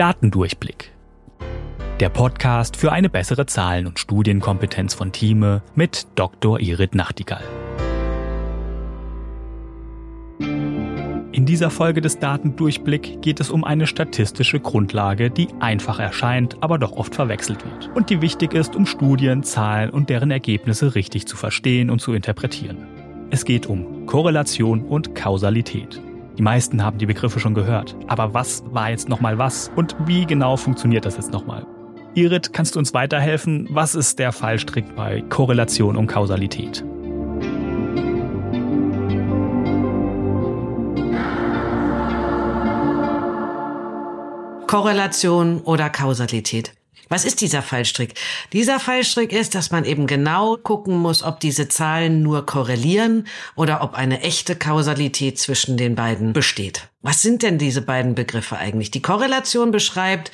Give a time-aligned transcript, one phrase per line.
[0.00, 0.92] Datendurchblick.
[2.00, 6.58] Der Podcast für eine bessere Zahlen- und Studienkompetenz von Thieme mit Dr.
[6.58, 7.44] Irit Nachtigall.
[10.38, 16.78] In dieser Folge des Datendurchblick geht es um eine statistische Grundlage, die einfach erscheint, aber
[16.78, 21.26] doch oft verwechselt wird und die wichtig ist, um Studien, Zahlen und deren Ergebnisse richtig
[21.26, 22.86] zu verstehen und zu interpretieren.
[23.28, 26.00] Es geht um Korrelation und Kausalität.
[26.40, 30.24] Die meisten haben die Begriffe schon gehört, aber was war jetzt nochmal was und wie
[30.24, 31.66] genau funktioniert das jetzt nochmal?
[32.14, 33.68] Irit, kannst du uns weiterhelfen?
[33.72, 36.82] Was ist der Fallstrick bei Korrelation und Kausalität?
[44.66, 46.72] Korrelation oder Kausalität.
[47.12, 48.14] Was ist dieser Fallstrick?
[48.52, 53.82] Dieser Fallstrick ist, dass man eben genau gucken muss, ob diese Zahlen nur korrelieren oder
[53.82, 56.88] ob eine echte Kausalität zwischen den beiden besteht.
[57.02, 58.92] Was sind denn diese beiden Begriffe eigentlich?
[58.92, 60.30] Die Korrelation beschreibt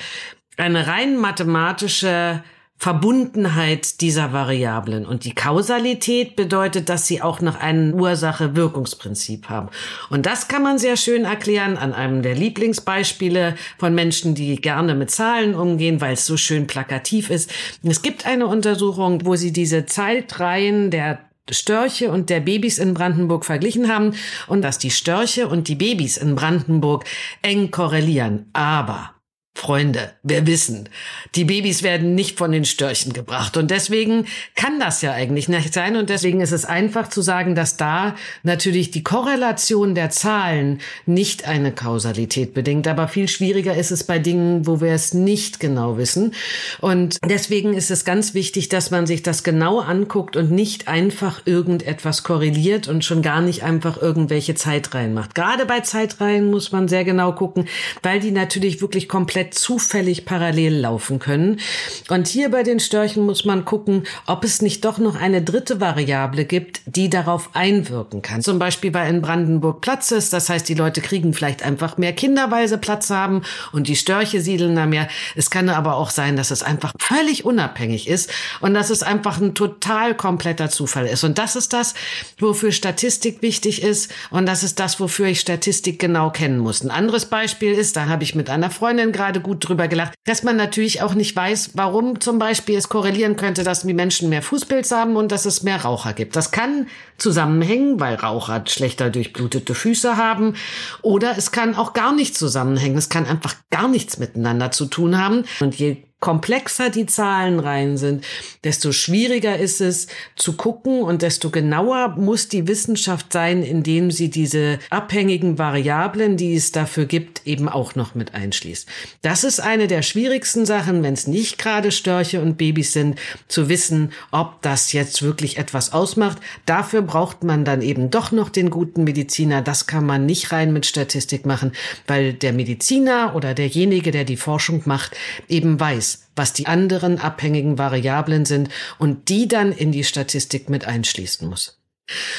[0.58, 2.44] eine rein mathematische
[2.78, 5.06] Verbundenheit dieser Variablen.
[5.06, 9.70] Und die Kausalität bedeutet, dass sie auch noch ein Ursache-Wirkungsprinzip haben.
[10.10, 14.94] Und das kann man sehr schön erklären an einem der Lieblingsbeispiele von Menschen, die gerne
[14.94, 17.50] mit Zahlen umgehen, weil es so schön plakativ ist.
[17.82, 23.44] Es gibt eine Untersuchung, wo sie diese Zeitreihen der Störche und der Babys in Brandenburg
[23.44, 24.14] verglichen haben
[24.48, 27.04] und dass die Störche und die Babys in Brandenburg
[27.42, 28.50] eng korrelieren.
[28.52, 29.15] Aber
[29.56, 30.86] Freunde, wir wissen,
[31.34, 33.56] die Babys werden nicht von den Störchen gebracht.
[33.56, 35.96] Und deswegen kann das ja eigentlich nicht sein.
[35.96, 41.48] Und deswegen ist es einfach zu sagen, dass da natürlich die Korrelation der Zahlen nicht
[41.48, 45.96] eine Kausalität bedingt, aber viel schwieriger ist es bei Dingen, wo wir es nicht genau
[45.96, 46.34] wissen.
[46.82, 51.40] Und deswegen ist es ganz wichtig, dass man sich das genau anguckt und nicht einfach
[51.46, 55.34] irgendetwas korreliert und schon gar nicht einfach irgendwelche Zeitreihen macht.
[55.34, 57.66] Gerade bei Zeitreihen muss man sehr genau gucken,
[58.02, 61.60] weil die natürlich wirklich komplett komplett zufällig parallel laufen können.
[62.08, 65.80] Und hier bei den Störchen muss man gucken, ob es nicht doch noch eine dritte
[65.80, 68.42] Variable gibt, die darauf einwirken kann.
[68.42, 72.12] Zum Beispiel bei in Brandenburg Platz ist, das heißt, die Leute kriegen vielleicht einfach mehr
[72.12, 73.42] Kinder, weil sie Platz haben
[73.72, 75.08] und die Störche siedeln da mehr.
[75.34, 78.30] Es kann aber auch sein, dass es einfach völlig unabhängig ist
[78.60, 81.24] und dass es einfach ein total kompletter Zufall ist.
[81.24, 81.94] Und das ist das,
[82.38, 86.82] wofür Statistik wichtig ist und das ist das, wofür ich Statistik genau kennen muss.
[86.82, 90.14] Ein anderes Beispiel ist, da habe ich mit einer Freundin gerade gerade gut drüber gelacht,
[90.24, 94.28] dass man natürlich auch nicht weiß, warum zum Beispiel es korrelieren könnte, dass die Menschen
[94.28, 96.36] mehr Fußpilz haben und dass es mehr Raucher gibt.
[96.36, 96.86] Das kann
[97.18, 100.54] zusammenhängen, weil Raucher schlechter durchblutete Füße haben.
[101.02, 102.98] Oder es kann auch gar nicht zusammenhängen.
[102.98, 105.44] Es kann einfach gar nichts miteinander zu tun haben.
[105.60, 108.24] Und je komplexer die Zahlenreihen sind,
[108.64, 114.30] desto schwieriger ist es zu gucken und desto genauer muss die Wissenschaft sein, indem sie
[114.30, 118.88] diese abhängigen Variablen, die es dafür gibt, eben auch noch mit einschließt.
[119.20, 123.68] Das ist eine der schwierigsten Sachen, wenn es nicht gerade Störche und Babys sind, zu
[123.68, 126.38] wissen, ob das jetzt wirklich etwas ausmacht.
[126.64, 129.60] Dafür braucht man dann eben doch noch den guten Mediziner.
[129.60, 131.72] Das kann man nicht rein mit Statistik machen,
[132.06, 135.14] weil der Mediziner oder derjenige, der die Forschung macht,
[135.48, 138.68] eben weiß, was die anderen abhängigen Variablen sind
[138.98, 141.78] und die dann in die Statistik mit einschließen muss.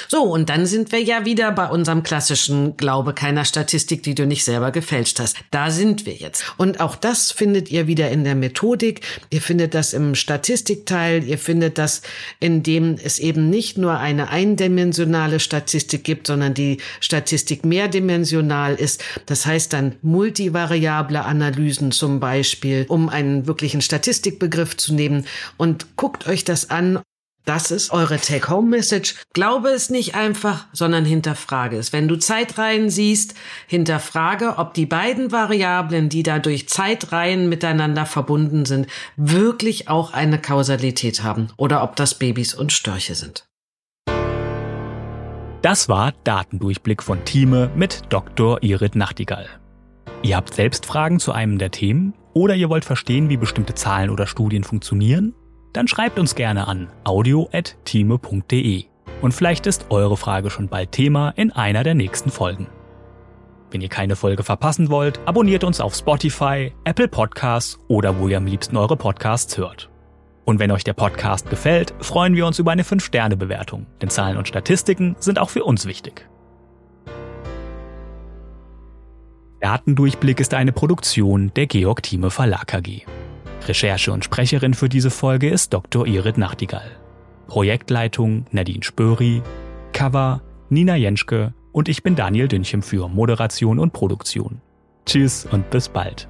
[0.08, 4.26] So, und dann sind wir ja wieder bei unserem klassischen Glaube keiner Statistik, die du
[4.26, 5.36] nicht selber gefälscht hast.
[5.52, 6.44] Da sind wir jetzt.
[6.58, 9.02] Und auch das findet ihr wieder in der Methodik.
[9.30, 11.24] Ihr findet das im Statistikteil.
[11.24, 12.02] Ihr findet das,
[12.40, 19.04] indem es eben nicht nur eine eindimensionale Statistik gibt, sondern die Statistik mehrdimensional ist.
[19.26, 25.26] Das heißt dann multivariable Analysen zum Beispiel, um einen wirklichen Statistikbegriff zu nehmen.
[25.58, 27.00] Und guckt euch das an
[27.48, 29.16] das ist eure Take-Home-Message.
[29.34, 31.94] Glaube es nicht einfach, sondern hinterfrage es.
[31.94, 33.36] Wenn du Zeitreihen siehst,
[33.68, 41.24] hinterfrage, ob die beiden Variablen, die dadurch Zeitreihen miteinander verbunden sind, wirklich auch eine Kausalität
[41.24, 43.48] haben oder ob das Babys und Störche sind.
[45.62, 48.62] Das war Datendurchblick von Thieme mit Dr.
[48.62, 49.48] Irit Nachtigall.
[50.22, 54.10] Ihr habt selbst Fragen zu einem der Themen oder ihr wollt verstehen, wie bestimmte Zahlen
[54.10, 55.34] oder Studien funktionieren?
[55.78, 58.86] Dann schreibt uns gerne an audio.time.de.
[59.22, 62.66] Und vielleicht ist eure Frage schon bald Thema in einer der nächsten Folgen.
[63.70, 68.38] Wenn ihr keine Folge verpassen wollt, abonniert uns auf Spotify, Apple Podcasts oder wo ihr
[68.38, 69.92] am liebsten eure Podcasts hört.
[70.46, 74.48] Und wenn euch der Podcast gefällt, freuen wir uns über eine 5-Sterne-Bewertung, denn Zahlen und
[74.48, 76.28] Statistiken sind auch für uns wichtig.
[79.62, 83.06] Datendurchblick ist eine Produktion der Georg Thieme Verlag AG.
[83.68, 86.08] Recherche und Sprecherin für diese Folge ist Dr.
[86.08, 86.92] Irit Nachtigall.
[87.48, 89.42] Projektleitung Nadine Spöri,
[89.94, 94.62] Cover Nina Jenschke und ich bin Daniel Dünchem für Moderation und Produktion.
[95.06, 96.28] Tschüss und bis bald.